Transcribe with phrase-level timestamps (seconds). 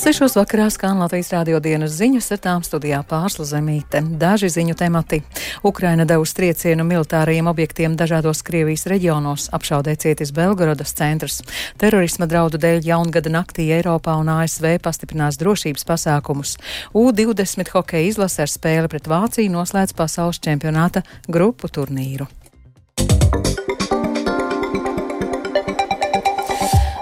[0.00, 4.00] Sešos vakarā skan Latvijas rādio dienas ziņas, ar tām studijā pārsla zemīte.
[4.22, 5.18] Daži ziņu temati.
[5.60, 11.42] Ukraina devusi triecienu militārajiem objektiem dažādos Krievijas reģionos, apšaudē cietis Belgorodas centrs.
[11.76, 16.56] Terorisma draudu dēļ jaungada naktī Eiropā un ASV pastiprinās drošības pasākumus.
[16.96, 22.39] U-20 hokeja izlase ar spēli pret Vāciju noslēdz pasaules čempionāta grupu turnīru.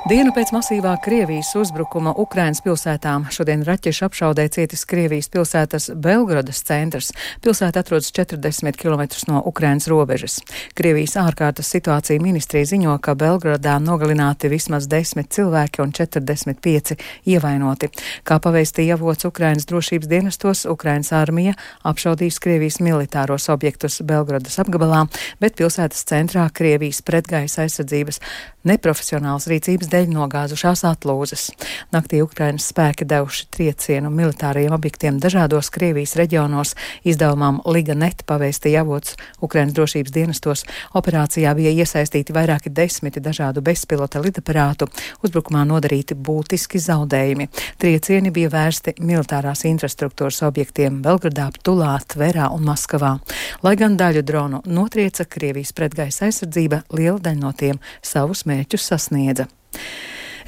[0.08, 7.10] Dienu pēc masīvā Krievijas uzbrukuma Ukrainas pilsētām šodien raķešu apšaudē cietis Krievijas pilsētas Belgradas centrs.
[7.44, 10.38] Pilsēta atrodas 40 km no Ukrainas robežas.
[10.78, 16.96] Krievijas ārkārtas situācija ministrija ziņo, ka Belgradā nogalināti vismaz 10 cilvēki un 45
[17.28, 17.92] ievainoti.
[18.24, 21.52] Kā paveistīja avots Ukrainas drošības dienestos, Ukrainas armija
[21.84, 25.04] apšaudījis Krievijas militāros objektus Belgradas apgabalā,
[25.36, 28.24] bet pilsētas centrā Krievijas pretgaisa aizsardzības
[28.68, 31.48] neprofesionāls rīcības dēļ nogāzušās atlūzas.
[31.94, 36.74] Naktī Ukrainas spēki devuši triecienu militāriem objektiem dažādos Krievijas reģionos.
[37.08, 40.64] Izdevumam Liga Net pavēstīja avots Ukrainas drošības dienestos.
[40.98, 44.90] Operācijā bija iesaistīti vairāki desmiti dažādu bezpilota lidaparātu.
[45.24, 47.48] Uzbrukumā nodarīti būtiski zaudējumi.
[47.80, 53.16] Triecieni bija vērsti militārās infrastruktūras objektiem Belgradā, Tulā, Tverā un Maskavā.
[53.64, 59.48] Lai gan daļu dronu notrieca Krievijas pretgaisa aizsardzība, liela daļa no tiem savus mērķus sasniedza.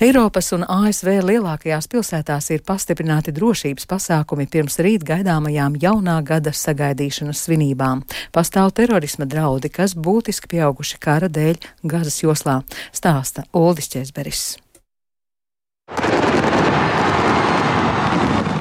[0.01, 7.43] Eiropas un ASV lielākajās pilsētās ir pastiprināti drošības pasākumi pirms rīt gaidāmajām jaunā gada sagaidīšanas
[7.45, 8.01] svinībām.
[8.33, 12.63] Pastāv terorisma draudi, kas būtiski pieauguši kara dēļ Gazas joslā,
[12.97, 14.47] stāsta Uldis Česberis.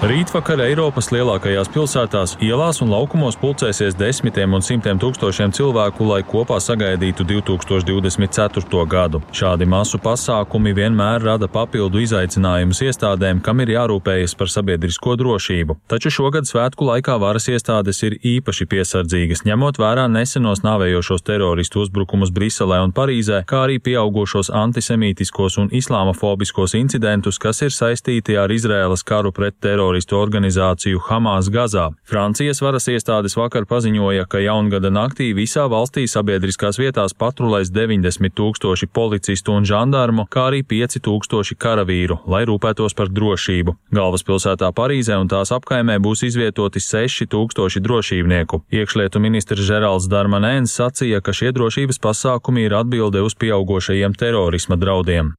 [0.09, 6.55] Rītvakar Eiropas lielākajās pilsētās, ielās un laukumos pulcēsies desmitiem un simtiem tūkstošiem cilvēku, lai kopā
[6.65, 8.79] sagaidītu 2024.
[8.89, 9.21] gadu.
[9.29, 15.77] Šādi masu pasākumi vienmēr rada papildu izaicinājumus iestādēm, kam ir jārūpējas par sabiedrisko drošību.
[15.93, 22.33] Taču šogad svētku laikā varas iestādes ir īpaši piesardzīgas, ņemot vērā nesenos nāvējošos teroristu uzbrukumus
[22.33, 29.05] Briselē un Parīzē, kā arī pieaugušos antisemītiskos un islāmofobiskos incidentus, kas ir saistīti ar Izraēlas
[29.05, 31.91] karu pret terorismu teroristu organizāciju Hamas Gazā.
[32.03, 38.87] Francijas varas iestādes vakar paziņoja, ka jaungada naktī visā valstī sabiedriskās vietās patrulēs 90 tūkstoši
[38.87, 43.75] policistu un žandarmu, kā arī 5 tūkstoši karavīru, lai rūpētos par drošību.
[43.91, 48.63] Galvaspilsētā Parīzē un tās apkaimē būs izvietoti 6 tūkstoši drošībnieku.
[48.71, 55.33] Iekšlietu ministrs Žerāls Darmanēns sacīja, ka šie drošības pasākumi ir atbilde uz pieaugošajiem terorisma draudiem.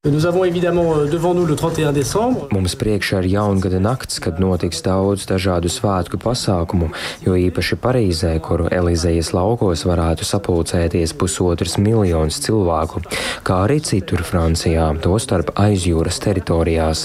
[2.50, 6.90] Mums priekšā ir jaungada nakts, kad notiks daudz dažādu svētku pasākumu,
[7.24, 13.02] jo īpaši Parīzē, kuru Elizejas laukos varētu sapulcēties pusotrs miljons cilvēku,
[13.46, 17.04] kā arī citur Francijā, tostarp aizjūras teritorijās.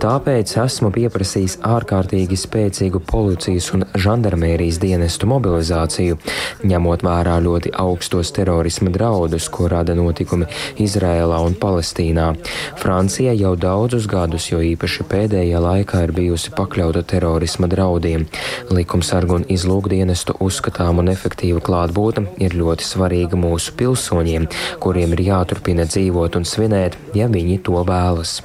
[0.00, 6.18] Tāpēc esmu pieprasījis ārkārtīgi spēcīgu policijas un žandarmērijas dienestu mobilizāciju,
[6.64, 10.48] ņemot vērā ļoti augstos terorisma draudus, ko rada notikumi
[10.80, 12.32] Izrēlā un Palestīnā.
[12.80, 18.26] Francija jau daudzus gadus, jo īpaši pēdējā laikā ir bijusi pakāpena pakļauta terorisma draudiem.
[18.70, 24.46] Likumsargu un izlūkdienestu uzskatām un efektīva klātbūtne ir ļoti svarīga mūsu pilsoņiem,
[24.82, 28.38] kuriem ir jāturpina dzīvot un svinēt, ja viņi to vēlas.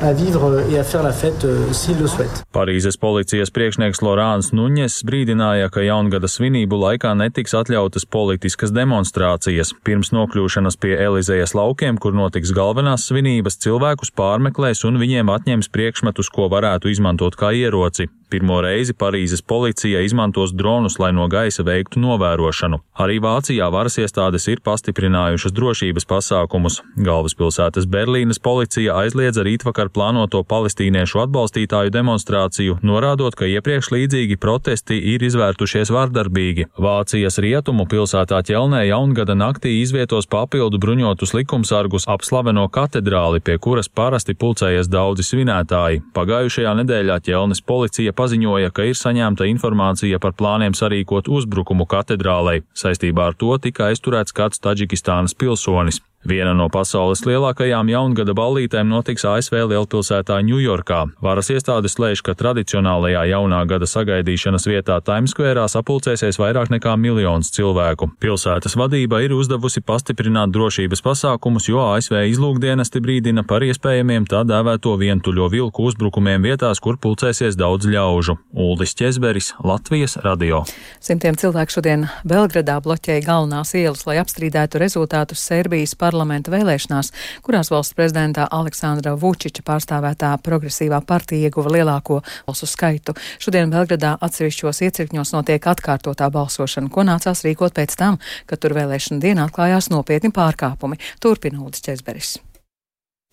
[2.56, 9.76] Parīzes policijas priekšnieks Lorāns Nuņes brīdināja, ka jaungada svinību laikā netiks atļautas politiskas demonstrācijas.
[9.86, 16.32] Pirms nokļūšanas pie Elizejas laukiem, kur notiks galvenās svinības, cilvēkus pārmeklēs un viņiem atņems priekšmetus,
[16.34, 18.10] ko varētu izmantot kā ieroci.
[18.30, 22.80] Pirmo reizi Parīzes policija izmantos dronus, lai no gaisa veiktu novērošanu.
[23.04, 26.80] Arī Vācijā varas iestādes ir pastiprinājušas drošības pasākumus.
[27.06, 35.26] Galvaspilsētas Berlīnes policija aizliedza rītvakar plānoto palestīniešu atbalstītāju demonstrāciju, norādot, ka iepriekš līdzīgi protesti ir
[35.28, 36.70] izvērtušies vardarbīgi.
[36.82, 43.92] Vācijas rietumu pilsētā ķelnē jaungada naktī izvietos papildu bruņotus likumsargus ap slaveno katedrāli, pie kuras
[43.92, 46.02] parasti pulcējies daudzi svinētāji.
[46.18, 52.64] Pagājušajā nedēļā ķelnes policija paziņoja, ka ir saņemta informācija par plāniem sarīkot uzbrukumu katedrālei.
[52.74, 56.02] Saistībā ar to tika aizturēts kāds Taģikistānas pilsonis.
[56.26, 61.02] Viena no pasaules lielākajām jaungada ballītēm notiks ASV lielpilsētā Ņujorkā.
[61.22, 67.52] Varas iestādes lēš, ka tradicionālajā jaunā gada sagaidīšanas vietā Times Square sapulcēsies vairāk nekā miljons
[67.54, 68.08] cilvēku.
[68.18, 74.96] Pilsētas vadība ir uzdevusi pastiprināt drošības pasākumus, jo ASV izlūkdienesti brīdina par iespējamiem tā dēvēto
[74.98, 78.40] vientuļo vilku uzbrukumiem vietās, kur pulcēsies daudz ļaužu.
[78.66, 80.64] Uldis Česberis, Latvijas radio.
[80.98, 87.12] Simtiem cilvēku šodien Belgradā bloķēja galvenās ielas, lai apstrīdētu rezultātus Serbijas parlamentā parlamenta vēlēšanās,
[87.44, 93.18] kurās valsts prezidentā Aleksandra Vučiča pārstāvētā progresīvā partija ieguva lielāko balsu skaitu.
[93.44, 99.24] Šodien Belgradā atsevišķos iecirkņos notiek atkārtotā balsošana, ko nācās rīkot pēc tam, kad tur vēlēšana
[99.28, 101.02] dienā atklājās nopietni pārkāpumi.
[101.20, 102.38] Turpina Udis Česberis.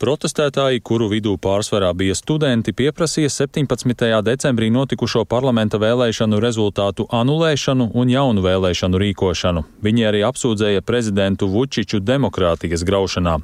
[0.02, 4.08] Protestētāji, kuru vidū pārsvarā bija studenti, pieprasīja 17.
[4.26, 9.62] decembrī notikušo parlamenta vēlēšanu rezultātu anulēšanu un jaunu vēlēšanu rīkošanu.
[9.86, 13.36] Viņi arī apsūdzēja prezidentu Vučiču demokrātijas graušanā.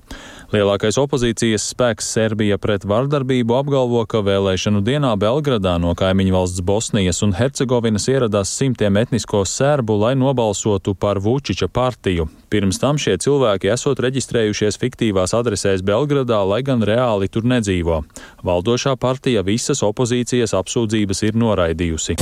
[0.50, 7.22] Lielākais opozīcijas spēks Serbija pret vardarbību apgalvo, ka vēlēšanu dienā Belgradā no kaimiņu valsts Bosnijas
[7.22, 12.26] un Hercegovinas ieradās simtiem etnisko serbu, lai nobalsotu par Vučiča partiju.
[12.48, 18.02] Pirms tam šie cilvēki esot reģistrējušies fiktīvās adresēs Belgradā, lai gan reāli tur nedzīvo.
[18.48, 22.18] Valdošā partija visas opozīcijas apsūdzības ir noraidījusi.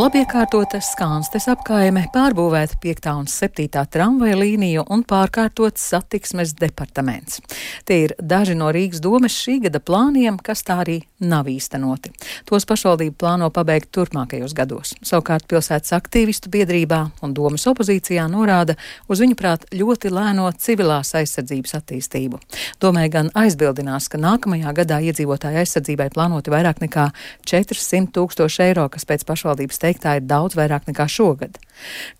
[0.00, 3.08] Labiekārtota Skānstes apkaime, pārbūvēta 5.
[3.20, 3.66] un 7.
[3.92, 7.42] tramvaja līnija un pārkārtots satiksmes departaments.
[7.84, 12.14] Tie ir daži no Rīgas domes šī gada plāniem, kas tā arī nav īstenoti.
[12.48, 14.94] Tos pašvaldība plāno pabeigt turpmākajos gados.
[15.04, 18.78] Savukārt pilsētas aktīvistu biedrībā un domas opozīcijā norāda
[19.10, 22.40] uz viņu prāt ļoti lēno civilās aizsardzības attīstību.
[22.80, 27.10] Domē gan aizbildinās, ka nākamajā gadā iedzīvotāju aizsardzībai plānoti vairāk nekā
[27.52, 31.58] 400 tūkstoši eiro, kas pēc pašvaldības teikt teiktā ir daudz vairāk nekā šogad.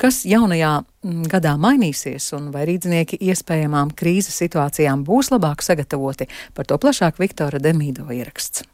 [0.01, 6.69] Kas jaunajā mm, gadā mainīsies un vai rīdzinieki iespējamām krīzes situācijām būs labāk sagatavoti, par
[6.69, 8.67] to plašāk Viktora Demīdo ieraksts.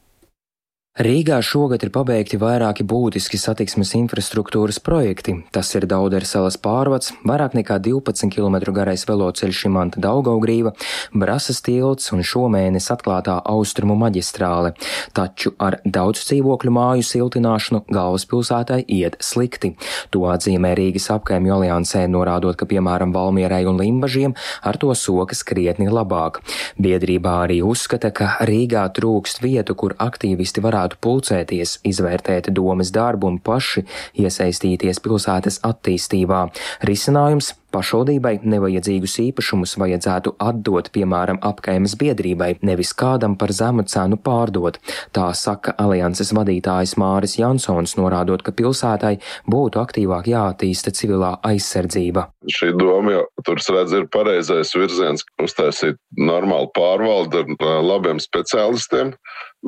[0.97, 5.35] Rīgā šogad ir pabeigti vairāki būtiski satiksmes infrastruktūras projekti.
[5.53, 10.73] Tas ir Dauderes salas pārvads, vairāk nekā 12 km garais veloceļš Imanta Daugaugrīva,
[11.13, 14.71] Brasas tilts un šomēnes atklātā austrumu maģistrāle.
[15.13, 19.75] Taču ar daudz dzīvokļu māju siltināšanu galvaspilsētai iet slikti.
[20.17, 24.33] To atzīmē Rīgas apkaimju aliansē, norādot, ka piemēram Valmierai un Limbažiem
[24.65, 26.41] ar to sokas krietni labāk.
[26.81, 33.27] Biedrībā arī uzskata, ka Rīgā trūkst vietu, kur aktīvisti varētu varētu pulcēties, izvērtēt domas darbu
[33.27, 33.85] un paši
[34.23, 36.51] iesaistīties pilsētas attīstībā.
[36.87, 44.79] Risinājums Pašvaldībai nevajadzīgus īpašumus vajadzētu atdot, piemēram, apkaimes biedrībai, nevis kādam par zemu cenu pārdot.
[45.13, 49.17] Tā saka alianses vadītājs Māris Jansons, norādot, ka pilsētai
[49.53, 52.29] būtu aktīvāk jāattīsta civilā aizsardzība.
[52.57, 59.13] Šī doma jau tur redz ir pareizais virziens, uztaisīt normālu pārvaldu ar labiem speciālistiem,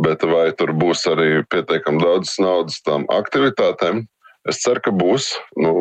[0.04, 4.06] bet vai tur būs arī pietiekami daudz naudas tām aktivitātēm,
[4.48, 5.26] Es ceru, ka būs.
[5.60, 5.72] Nu,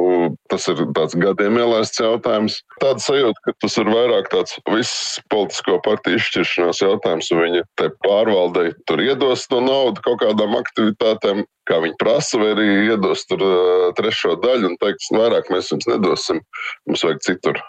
[0.52, 2.58] tas ir tāds gadiem ielaists jautājums.
[2.82, 7.90] Tāda sajūta, ka tas ir vairāk tāds viss politisko partiju izšķiršanās jautājums, un viņi te
[8.04, 13.46] pārvaldei tur iedos to naudu kaut kādām aktivitātēm, kā viņi prasa, vai arī iedos tur
[13.46, 16.44] uh, trešo daļu un teiks, vairāk mēs jums nedosim,
[16.90, 17.62] mums vajag citur.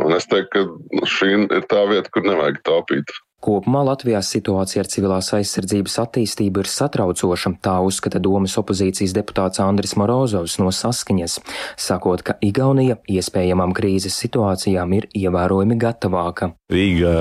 [0.00, 3.12] Un es teiktu, ka šī ir tā vieta, kur nevajag taupīt.
[3.40, 9.94] Kopumā Latvijā situācija ar civilās aizsardzības attīstību ir satraucoša, tā uzskata domas opozīcijas deputāts Andris
[9.96, 11.38] Morozovs no saskaņas,
[11.80, 16.50] sakot, ka Igaunija iespējamām krīzes situācijām ir ievērojami gatavāka.
[16.70, 17.14] Rīga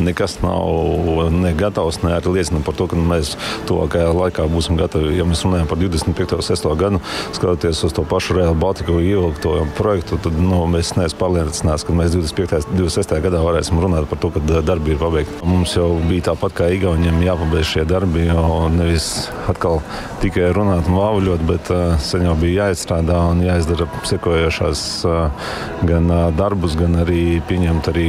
[0.00, 3.34] nekas nav ne gatavs, ne arī liecina par to, ka mēs
[3.68, 5.12] tuvākajā laikā būsim gatavi.
[5.18, 6.32] Ja mēs runājam par 25.
[6.38, 6.70] un 6.
[6.80, 7.02] gadu,
[7.36, 12.16] skatoties uz to pašu Real Baltiku ievilkto projektu, tad nu, mēs neesam pārliecināti, ka mēs
[12.16, 12.72] 25.
[12.72, 13.20] un 26.
[13.28, 15.41] gadā varēsim runāt par to, ka darbi ir pabeigti.
[15.42, 19.80] Mums jau bija tāpat kā Igauniem jāpabeidz šie darbi, jo nevis atkal
[20.22, 25.50] tikai runāt un vāvuļot, bet uh, sen jau bija jāizstrādā un jāizdara sekojošās uh,
[25.88, 28.06] gan uh, darbus, gan arī pieņemt arī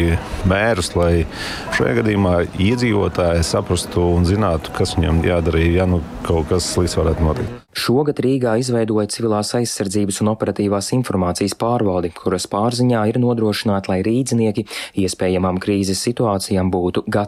[0.49, 1.25] mērus, lai
[1.73, 7.25] šajā gadījumā iedzīvotāji saprastu un zinātu, kas viņam jādara, ja nu kaut kas slikts varētu
[7.31, 7.59] notikt.
[7.73, 14.67] Šogad Rīgā izveidoja civilās aizsardzības un operatīvās informācijas pārvaldi, kuras pārziņā ir nodrošināt, lai rīdzinieki
[15.01, 17.22] iespējamām krīzes situācijām būtu gatavi.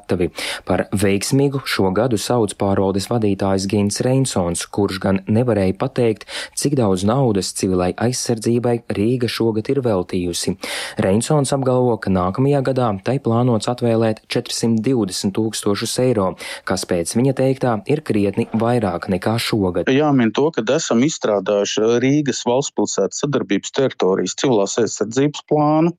[0.66, 7.06] Par veiksmīgu šo gadu sauc pārvaldes vadītājs Gins Reinsons, kurš gan nevarēja pateikt, cik daudz
[7.08, 10.56] naudas civilai aizsardzībai Rīga šogad ir veltījusi.
[11.02, 16.32] Reinsons apgalvo, ka nākamajā gadā tai plānots atvēlēt 420 tūkstošus eiro,
[16.68, 19.92] kas pēc viņa teiktā ir krietni vairāk nekā šogad.
[19.92, 25.94] Jāmin to, ka esam izstrādājuši Rīgas valstspilsētas sadarbības teritorijas civilās aizsardzības plānu,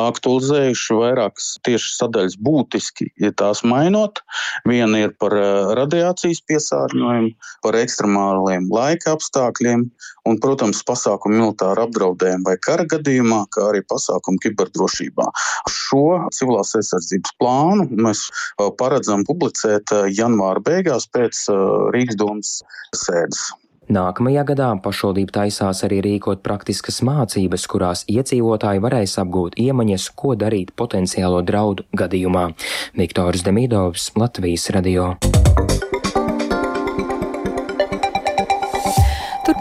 [0.00, 4.20] aktualizējuši vairākas tieši sadaļas būtiski, tās mainot.
[4.68, 7.32] Viena ir par eh, radiācijas piesārņojumu,
[7.64, 9.86] par ekstremāliem laika apstākļiem
[10.28, 15.28] un, protams, pasākumu militāru apdraudējumu vai kara gadījumā, kā arī pasākumu kiberdrošībā.
[15.72, 16.04] Šo
[16.36, 21.46] civilās aizsardzības plānu mēs eh, paredzam publicēt eh, janvāra beigās pēc
[21.94, 22.56] Rīgas domas
[22.96, 23.50] sēdes.
[23.92, 30.72] Nākamajā gadā pašvaldība taisās arī rīkot praktiskas mācības, kurās iedzīvotāji varēs apgūt iemaņas, ko darīt
[30.76, 32.48] potenciālo draudu gadījumā.
[32.96, 35.12] Viktors Demidovs, Latvijas radio.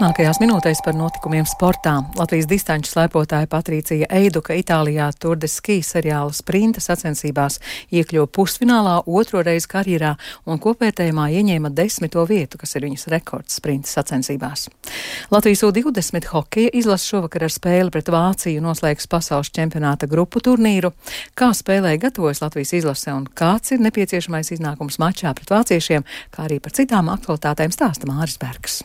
[0.04, 1.94] Turpmākajās minūtēs par notikumiem sportā.
[2.20, 9.40] Latvijas distanču slēpotāja Patricija Eiduka Itālijā Tour de Ski seriāla sprinta sacensībās iekļuva pusfinālā otro
[9.48, 10.12] reizi karjerā
[10.44, 14.68] un kopvērtējumā ieņēma desmito vietu, kas ir viņas rekords sprinta sacensībās.
[15.32, 20.92] Latvijas U20 hokeja izlasa šovakar ar spēli pret Vāciju noslēgs pasaules čempionāta grupu turnīru.
[21.32, 26.04] Kā spēlē gatavojas Latvijas izlase un kāds ir nepieciešamais iznākums mačā pret vāciešiem,
[26.36, 28.84] kā arī par citām aktualitātēm stāsta Māris Bergs.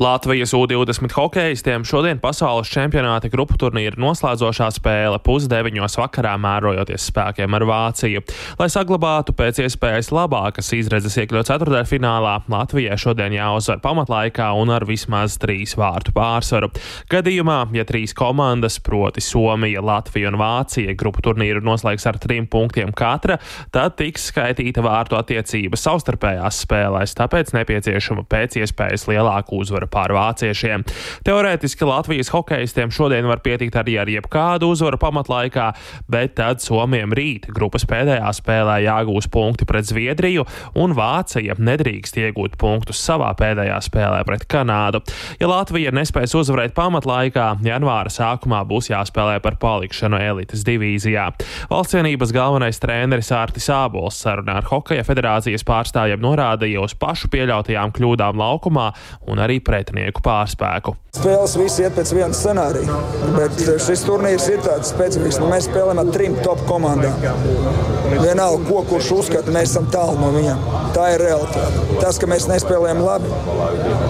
[0.00, 7.66] Latvijas U-20 hokeistiem šodien pasaules čempionāta grupu turnīra noslēdzošā spēle pusdeviņos vakarā mērojoties spēkiem ar
[7.68, 8.22] Vāciju.
[8.56, 15.36] Lai saglabātu pēc iespējas labākas izredzes iekļūt ceturtdaļfinālā, Latvijai šodien jāuzvar pamatlaikā un ar vismaz
[15.42, 16.72] trīs vārtu pārsvaru.
[17.12, 22.96] Gadījumā, ja trīs komandas, proti Somija, Latvija un Vācija, grupu turnīru noslēgs ar trim punktiem
[22.96, 23.36] katra,
[23.68, 30.84] tad tiks skaitīta vārtu attiecība savstarpējās spēlēs, tāpēc nepieciešama pēc iespējas lielāka uzvara pār vāciešiem.
[31.26, 35.70] Teorētiski Latvijas hokeistiem šodien var pietikt arī ar jebkādu uzvaru pamatlaikā,
[36.10, 40.46] bet tad Somijam rīt grupas pēdējā spēlē jāgūs punkti pret Zviedriju,
[40.80, 45.02] un Vācija nedrīkst iegūt punktus savā pēdējā spēlē pret Kanādu.
[45.40, 51.30] Ja Latvija nespēs uzvarēt pamatlaikā, janvāra sākumā būs jāspēlē par palikšanu elites divīzijā.
[51.70, 58.40] Valstsienības galvenais treneris Ārtis Ābols sarunā ar Hokeja federācijas pārstāvjiem norādīja uz pašu pieļautajām kļūdām
[58.40, 58.90] laukumā
[59.30, 60.96] un arī pretinieku pārspēku.
[61.14, 63.00] Spēles visi iet pēc viena scenārija,
[63.36, 65.40] bet šis turnīrs ir tāds specifisks.
[65.42, 67.99] Nu, mēs spēlējam ar trim top komandām.
[68.10, 70.66] Vienalga, ko kurš uzskata, mēs esam tālu no viņiem.
[70.96, 71.86] Tā ir realitāte.
[72.02, 73.30] Tas, ka mēs nespēlējam labi,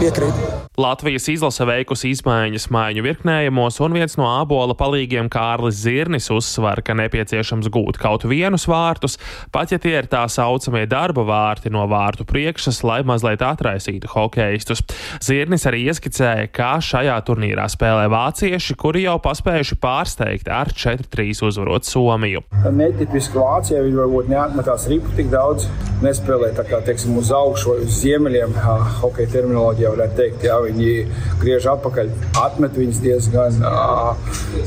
[0.00, 0.60] piekrīt.
[0.80, 6.94] Latvijas izlase veikusi izmaiņas maiņu virknējumos, un viens no ābola palīgiem Kārlis Zirnis uzsver, ka
[6.96, 9.18] nepieciešams gūt kaut vienus vārtus,
[9.52, 14.80] pat ja tie ir tā saucamie darba vārti no vārtu priekšas, lai mazliet atraisītu hokeistus.
[15.20, 21.90] Zirnis arī ieskicēja, kā šajā turnīrā spēlē vācieši, kuri jau paspējuši pārsteigt ar 4-3 uzvarot
[21.90, 22.46] Somiju.
[22.70, 25.66] Netipiski Vācijai viņi varbūt neatmetās ripu tik daudz,
[26.04, 28.54] nespēlē tā kā, teiksim, uz augšu vai uz ziemeļiem,
[29.02, 30.46] hokeja terminoloģijā varētu teikt.
[30.46, 30.94] Jā, viņi
[31.42, 33.60] griež atpakaļ, atmet viņus diezgan.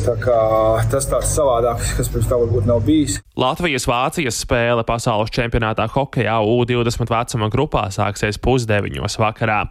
[0.04, 0.40] Tā kā,
[0.92, 3.20] tas tāds savādāks, kas pirms tam varbūt nav bijis.
[3.40, 9.64] Latvijas-Vācijas spēle pasaules čempionātā hokeja U20 vecuma grupā sāksies pusdeviņos vakarā.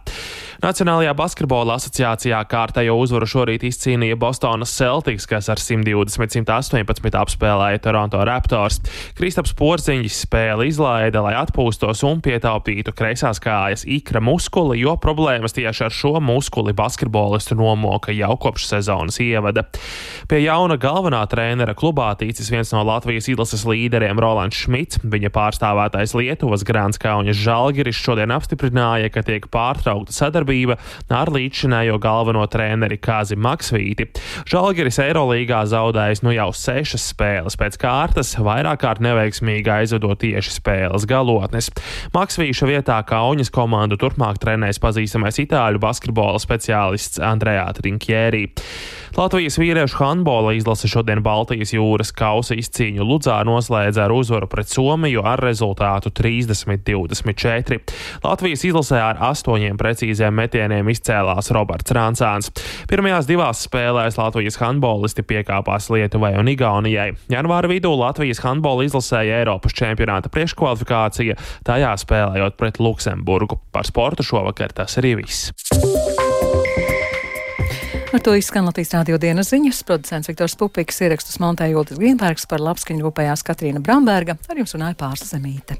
[0.63, 8.79] Nacionālajā basketbola asociācijā kārtējo uzvaru šorīt izcīnīja Bostonas Celtics, kas ar 120-118 apspēlēja Toronto Raptors.
[9.43, 15.83] Kristaps Porziņš spēli izlaida, lai atpūstos un pietaupītu kreisās kājas ikra muskuli, jo problēmas tieši
[15.83, 19.65] ar šo muskuli basketbolistu nomoka jau kopš sezonas ievada.
[20.31, 25.01] Pie jauna galvenā trenera klubā ticis viens no Latvijas izlases līderiem Rolands Šmits.
[25.03, 30.79] Viņa pārstāvētais Lietuvas Grāns Kaunis Žalgiris šodien apstiprināja, ka tiek pārtraukta sadarbība
[31.11, 34.07] ar līdzšinējo galveno treneri Kāzi Maksvīti.
[34.47, 41.07] Žalgiris Eirolīgā zaudējis nu jau sešas spēles pēc kārtas, vairāk kārt neveiksmīgi aizvedot tieši spēles
[41.09, 41.71] galotnes.
[42.13, 48.45] Maksvīša vietā Kauņas komandu turpmāk trenēs pazīstamais itāļu basketbola speciālists Andrejā Trinkjērī.
[49.13, 55.21] Latvijas vīriešu handbola izlase šodien Baltijas jūras kausa izcīņu Ludzā noslēdza ar uzvaru pret Somiju
[55.29, 57.77] ar rezultātu 30-24.
[58.23, 62.49] Latvijas izlasē ar astoņiem precīziem metieniem izcēlās Roberts Rāncāns.
[62.89, 67.11] Pirmajās divās spēlēs Latvijas handbolisti piekāpās Lietuvai un Igaunijai.
[67.29, 68.87] Janvāra vidū Latvijas handbola
[69.23, 73.59] izlasēja Eiropas čempionāta priekškvalifikācija, tajā spēlējot pret Luksemburgu.
[73.71, 75.51] Par sportu šovakar tas arī viss.
[78.13, 79.83] Ar to izskan Latvijas rādio dienas ziņas.
[79.87, 84.37] Producents Viktors Pupiks ierakstus montēja Jūtas Grīnbergs par labskaņu rūpējās Katrīna Bramberga.
[84.49, 85.79] Ar jums runāja Pārsla Zemīte.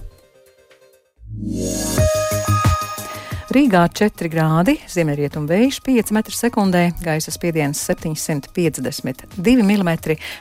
[3.53, 9.91] Rīgā 4 grādi, ziemeļrietumu vējš 5 m2, gaisa spiediens 752 mm,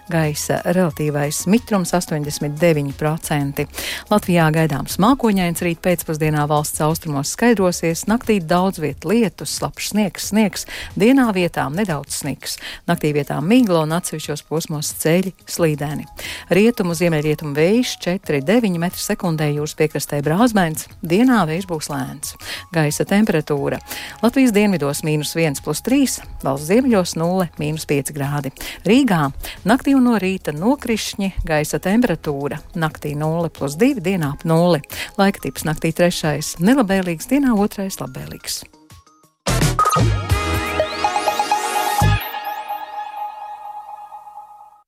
[0.08, 3.66] gaisa relatīvais mitrums 89%.
[4.08, 10.64] Latvijā gaidāms mākoņains rīt pēcpusdienā valsts austrumos skaidrosies, naktī daudz viet lietus, slapjš sniegs, sniegs,
[10.96, 12.56] dienā vietām nedaudz sniegs,
[12.88, 16.08] naktī vietām migla un atsevišķos posmos ceļi slīdēni.
[16.48, 22.36] Rietumu ziemeļrietumu vējš 4,9 m2 jūras piekrastē brāzmēns, dienā vējš būs lēns.
[22.72, 23.78] Gaisa gaisa temperatūra.
[24.22, 28.52] Latvijas dienvidos- mīnus 1, plus 3, valsts ziemeļos- 0, mīnus 5 grādi.
[28.84, 29.32] Rīgā
[29.64, 34.80] naktī un no rīta nokrišņi, gaisa temperatūra- naktī 0, plus 2, dienā ap 0.
[35.18, 38.62] Laika tips naktī 3, nelabēlīgs, dienā 2 labēlīgs.